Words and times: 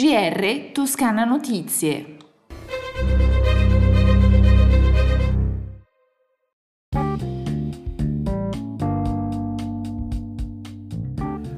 GR 0.00 0.70
Toscana 0.72 1.24
Notizie. 1.26 2.16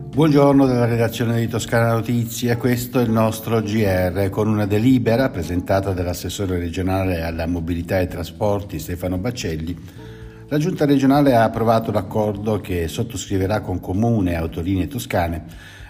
Buongiorno 0.09 0.66
dalla 0.66 0.86
redazione 0.86 1.38
di 1.38 1.46
Toscana 1.46 1.92
Notizie, 1.92 2.56
questo 2.56 2.98
è 2.98 3.05
il 3.05 3.10
nostro 3.10 3.60
GR 3.60 4.28
con 4.30 4.48
una 4.48 4.66
delibera 4.66 5.30
presentata 5.30 5.93
dall'assessore 5.93 6.59
regionale 6.59 7.22
alla 7.22 7.46
mobilità 7.46 8.00
e 8.00 8.09
trasporti 8.09 8.80
Stefano 8.80 9.18
Baccelli. 9.18 10.11
La 10.53 10.59
giunta 10.59 10.84
regionale 10.84 11.34
ha 11.34 11.45
approvato 11.45 11.91
l'accordo 11.91 12.61
che 12.61 12.87
sottoscriverà 12.87 13.62
con 13.62 13.80
Comune 13.80 14.32
e 14.32 14.34
Autolinee 14.34 14.87
Toscane, 14.87 15.45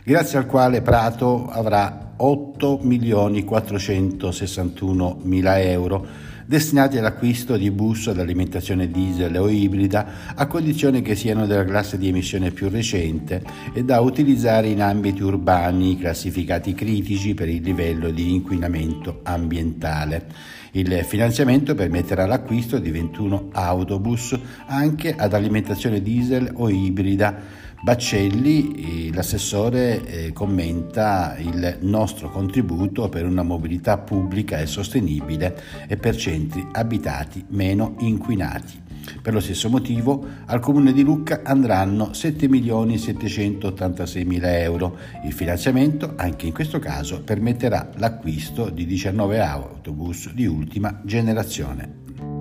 grazie 0.04 0.38
al 0.38 0.46
quale 0.46 0.82
Prato 0.82 1.48
avrà 1.48 2.12
8 2.16 2.78
milioni 2.82 3.42
461 3.42 5.18
mila 5.22 5.60
euro 5.60 6.06
destinati 6.46 6.98
all'acquisto 6.98 7.56
di 7.56 7.70
bus 7.70 8.08
ad 8.08 8.18
alimentazione 8.18 8.90
diesel 8.90 9.36
o 9.36 9.48
ibrida 9.48 10.34
a 10.34 10.46
condizione 10.46 11.02
che 11.02 11.14
siano 11.14 11.46
della 11.46 11.64
classe 11.64 11.98
di 11.98 12.08
emissione 12.08 12.50
più 12.50 12.68
recente 12.68 13.42
e 13.72 13.84
da 13.84 14.00
utilizzare 14.00 14.68
in 14.68 14.82
ambiti 14.82 15.22
urbani 15.22 15.98
classificati 15.98 16.74
critici 16.74 17.34
per 17.34 17.48
il 17.48 17.62
livello 17.62 18.10
di 18.10 18.34
inquinamento 18.34 19.20
ambientale. 19.22 20.26
Il 20.72 21.04
finanziamento 21.04 21.74
permetterà 21.74 22.24
l'acquisto 22.24 22.78
di 22.78 22.90
21 22.90 23.50
autobus 23.52 24.38
anche 24.66 25.14
ad 25.14 25.34
alimentazione 25.34 26.00
diesel 26.00 26.50
o 26.54 26.70
ibrida 26.70 27.60
Baccelli, 27.82 29.12
l'assessore 29.12 30.06
eh, 30.06 30.32
commenta 30.32 31.36
il 31.38 31.78
nostro 31.80 32.30
contributo 32.30 33.08
per 33.08 33.26
una 33.26 33.42
mobilità 33.42 33.98
pubblica 33.98 34.60
e 34.60 34.66
sostenibile 34.66 35.60
e 35.88 35.96
per 35.96 36.14
centri 36.14 36.64
abitati 36.70 37.44
meno 37.48 37.96
inquinati. 37.98 38.80
Per 39.20 39.32
lo 39.32 39.40
stesso 39.40 39.68
motivo 39.68 40.24
al 40.46 40.60
Comune 40.60 40.92
di 40.92 41.02
Lucca 41.02 41.40
andranno 41.42 42.12
7 42.12 42.46
milioni 42.46 42.98
786 42.98 44.24
mila 44.26 44.56
euro. 44.60 44.96
Il 45.24 45.32
finanziamento 45.32 46.12
anche 46.14 46.46
in 46.46 46.52
questo 46.52 46.78
caso 46.78 47.22
permetterà 47.22 47.90
l'acquisto 47.96 48.70
di 48.70 48.86
19 48.86 49.40
autobus 49.40 50.32
di 50.32 50.46
ultima 50.46 51.00
generazione. 51.02 52.31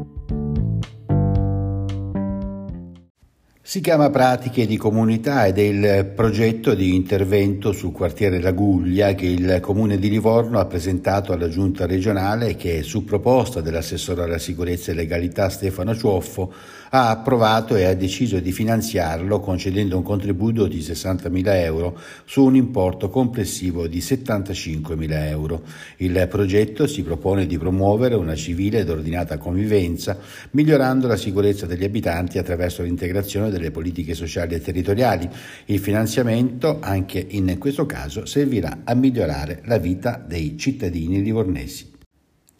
Si 3.71 3.79
chiama 3.79 4.09
Pratiche 4.09 4.67
di 4.67 4.75
comunità 4.75 5.45
ed 5.45 5.57
è 5.57 5.61
il 5.61 6.11
progetto 6.13 6.73
di 6.73 6.93
intervento 6.93 7.71
sul 7.71 7.93
quartiere 7.93 8.41
Laguglia 8.41 9.15
che 9.15 9.27
il 9.27 9.59
Comune 9.61 9.97
di 9.97 10.09
Livorno 10.09 10.59
ha 10.59 10.65
presentato 10.65 11.31
alla 11.31 11.47
Giunta 11.47 11.85
regionale 11.85 12.57
che 12.57 12.83
su 12.83 13.05
proposta 13.05 13.61
dell'assessore 13.61 14.23
alla 14.23 14.39
sicurezza 14.39 14.91
e 14.91 14.95
legalità 14.95 15.47
Stefano 15.47 15.95
Ciuoffo 15.95 16.51
ha 16.89 17.09
approvato 17.09 17.77
e 17.77 17.85
ha 17.85 17.93
deciso 17.93 18.39
di 18.39 18.51
finanziarlo 18.51 19.39
concedendo 19.39 19.95
un 19.95 20.03
contributo 20.03 20.67
di 20.67 20.79
60.000 20.79 21.41
euro 21.63 21.97
su 22.25 22.43
un 22.43 22.57
importo 22.57 23.09
complessivo 23.09 23.87
di 23.87 23.99
75.000 23.99 25.27
euro. 25.29 25.63
Il 25.97 26.27
progetto 26.29 26.87
si 26.87 27.03
propone 27.03 27.45
di 27.45 27.57
promuovere 27.57 28.15
una 28.15 28.35
civile 28.35 28.79
ed 28.79 28.89
ordinata 28.89 29.37
convivenza 29.37 30.17
migliorando 30.51 31.07
la 31.07 31.15
sicurezza 31.15 31.65
degli 31.65 31.85
abitanti 31.85 32.37
attraverso 32.37 32.83
l'integrazione 32.83 33.49
del 33.49 33.60
delle 33.61 33.71
politiche 33.71 34.15
sociali 34.15 34.55
e 34.55 34.61
territoriali. 34.61 35.29
Il 35.65 35.79
finanziamento, 35.79 36.79
anche 36.81 37.25
in 37.29 37.55
questo 37.59 37.85
caso, 37.85 38.25
servirà 38.25 38.81
a 38.83 38.95
migliorare 38.95 39.61
la 39.65 39.77
vita 39.77 40.23
dei 40.25 40.57
cittadini 40.57 41.21
livornesi. 41.21 41.90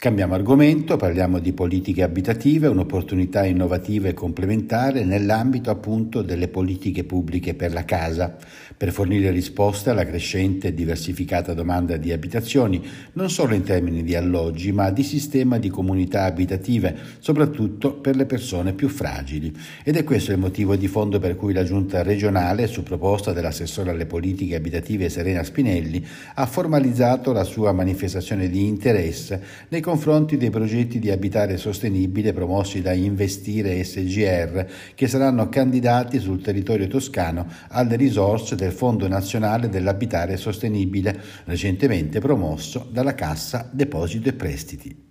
Cambiamo 0.01 0.33
argomento, 0.33 0.97
parliamo 0.97 1.37
di 1.37 1.53
politiche 1.53 2.01
abitative, 2.01 2.65
un'opportunità 2.65 3.45
innovativa 3.45 4.07
e 4.07 4.15
complementare 4.15 5.05
nell'ambito 5.05 5.69
appunto 5.69 6.23
delle 6.23 6.47
politiche 6.47 7.03
pubbliche 7.03 7.53
per 7.53 7.71
la 7.71 7.85
casa, 7.85 8.35
per 8.75 8.91
fornire 8.91 9.29
risposte 9.29 9.91
alla 9.91 10.03
crescente 10.03 10.69
e 10.69 10.73
diversificata 10.73 11.53
domanda 11.53 11.97
di 11.97 12.11
abitazioni, 12.11 12.83
non 13.13 13.29
solo 13.29 13.53
in 13.53 13.61
termini 13.61 14.01
di 14.01 14.15
alloggi, 14.15 14.71
ma 14.71 14.89
di 14.89 15.03
sistema 15.03 15.59
di 15.59 15.69
comunità 15.69 16.23
abitative, 16.23 16.97
soprattutto 17.19 17.93
per 17.93 18.15
le 18.15 18.25
persone 18.25 18.73
più 18.73 18.89
fragili. 18.89 19.55
Ed 19.83 19.97
è 19.97 20.03
questo 20.03 20.31
il 20.31 20.39
motivo 20.39 20.75
di 20.75 20.87
fondo 20.87 21.19
per 21.19 21.35
cui 21.35 21.53
la 21.53 21.63
Giunta 21.63 22.01
regionale, 22.01 22.65
su 22.65 22.81
proposta 22.81 23.33
dell'assessore 23.33 23.91
alle 23.91 24.07
politiche 24.07 24.55
abitative 24.55 25.09
Serena 25.09 25.43
Spinelli, 25.43 26.03
ha 26.33 26.47
formalizzato 26.47 27.33
la 27.33 27.43
sua 27.43 27.71
manifestazione 27.71 28.49
di 28.49 28.65
interesse 28.65 29.43
nei 29.67 29.89
confronti 29.91 30.37
dei 30.37 30.49
progetti 30.49 30.99
di 30.99 31.11
abitare 31.11 31.57
sostenibile 31.57 32.31
promossi 32.31 32.81
da 32.81 32.93
Investire 32.93 33.83
SGR 33.83 34.65
che 34.95 35.07
saranno 35.09 35.49
candidati 35.49 36.17
sul 36.17 36.41
territorio 36.41 36.87
toscano 36.87 37.45
alle 37.67 37.97
risorse 37.97 38.55
del 38.55 38.71
Fondo 38.71 39.09
Nazionale 39.09 39.67
dell'Abitare 39.67 40.37
Sostenibile, 40.37 41.19
recentemente 41.43 42.21
promosso 42.21 42.87
dalla 42.89 43.15
Cassa 43.15 43.67
Deposito 43.69 44.29
e 44.29 44.33
Prestiti. 44.33 45.10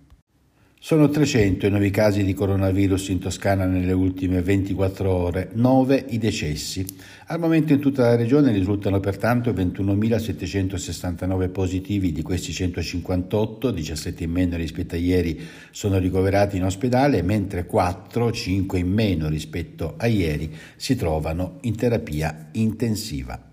Sono 0.83 1.09
300 1.09 1.67
i 1.67 1.69
nuovi 1.69 1.91
casi 1.91 2.23
di 2.23 2.33
coronavirus 2.33 3.09
in 3.09 3.19
Toscana 3.19 3.65
nelle 3.65 3.91
ultime 3.91 4.41
24 4.41 5.11
ore, 5.11 5.49
9 5.53 6.05
i 6.09 6.17
decessi. 6.17 6.83
Al 7.27 7.39
momento 7.39 7.71
in 7.71 7.79
tutta 7.79 8.01
la 8.01 8.15
regione 8.15 8.51
risultano 8.51 8.99
pertanto 8.99 9.51
21.769 9.51 11.51
positivi, 11.51 12.11
di 12.11 12.23
questi 12.23 12.51
158, 12.51 13.69
17 13.69 14.23
in 14.23 14.31
meno 14.31 14.57
rispetto 14.57 14.95
a 14.95 14.97
ieri, 14.97 15.39
sono 15.69 15.99
ricoverati 15.99 16.57
in 16.57 16.63
ospedale, 16.63 17.21
mentre 17.21 17.67
4, 17.67 18.31
5 18.31 18.79
in 18.79 18.91
meno 18.91 19.29
rispetto 19.29 19.93
a 19.97 20.07
ieri, 20.07 20.51
si 20.77 20.95
trovano 20.95 21.59
in 21.61 21.75
terapia 21.75 22.47
intensiva. 22.53 23.50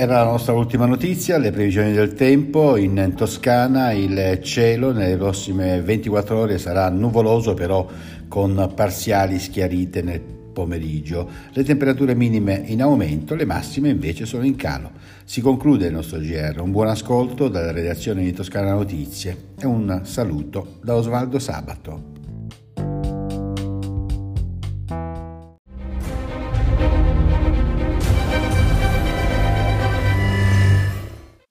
Era 0.00 0.24
la 0.24 0.30
nostra 0.30 0.54
ultima 0.54 0.86
notizia, 0.86 1.36
le 1.36 1.50
previsioni 1.50 1.92
del 1.92 2.14
tempo. 2.14 2.78
In 2.78 3.12
Toscana 3.14 3.92
il 3.92 4.40
cielo 4.42 4.92
nelle 4.92 5.18
prossime 5.18 5.82
24 5.82 6.38
ore 6.38 6.56
sarà 6.56 6.88
nuvoloso 6.88 7.52
però 7.52 7.86
con 8.26 8.72
parziali 8.74 9.38
schiarite 9.38 10.00
nel 10.00 10.22
pomeriggio. 10.22 11.28
Le 11.52 11.62
temperature 11.64 12.14
minime 12.14 12.62
in 12.64 12.80
aumento, 12.80 13.34
le 13.34 13.44
massime 13.44 13.90
invece 13.90 14.24
sono 14.24 14.46
in 14.46 14.56
calo. 14.56 14.92
Si 15.24 15.42
conclude 15.42 15.88
il 15.88 15.92
nostro 15.92 16.18
GR. 16.18 16.62
Un 16.62 16.70
buon 16.70 16.88
ascolto 16.88 17.48
dalla 17.48 17.70
redazione 17.70 18.22
di 18.22 18.32
Toscana 18.32 18.72
Notizie 18.72 19.36
e 19.60 19.66
un 19.66 20.00
saluto 20.04 20.78
da 20.80 20.96
Osvaldo 20.96 21.38
Sabato. 21.38 22.19